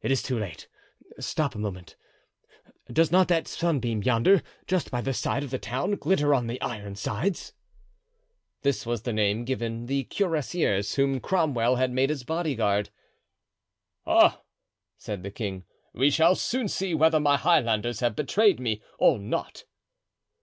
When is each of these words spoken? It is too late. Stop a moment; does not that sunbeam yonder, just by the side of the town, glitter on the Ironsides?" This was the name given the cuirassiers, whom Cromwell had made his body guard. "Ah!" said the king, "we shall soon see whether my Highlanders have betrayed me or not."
It 0.00 0.10
is 0.10 0.22
too 0.22 0.38
late. 0.38 0.68
Stop 1.20 1.54
a 1.54 1.58
moment; 1.58 1.96
does 2.90 3.12
not 3.12 3.28
that 3.28 3.46
sunbeam 3.46 4.02
yonder, 4.02 4.42
just 4.66 4.90
by 4.90 5.02
the 5.02 5.12
side 5.12 5.44
of 5.44 5.50
the 5.50 5.58
town, 5.58 5.96
glitter 5.96 6.32
on 6.32 6.46
the 6.46 6.58
Ironsides?" 6.62 7.52
This 8.62 8.86
was 8.86 9.02
the 9.02 9.12
name 9.12 9.44
given 9.44 9.84
the 9.84 10.04
cuirassiers, 10.04 10.94
whom 10.94 11.20
Cromwell 11.20 11.76
had 11.76 11.92
made 11.92 12.08
his 12.08 12.24
body 12.24 12.54
guard. 12.54 12.88
"Ah!" 14.06 14.40
said 14.96 15.22
the 15.22 15.30
king, 15.30 15.66
"we 15.92 16.08
shall 16.08 16.36
soon 16.36 16.68
see 16.68 16.94
whether 16.94 17.20
my 17.20 17.36
Highlanders 17.36 18.00
have 18.00 18.16
betrayed 18.16 18.58
me 18.58 18.80
or 18.98 19.18
not." 19.18 19.64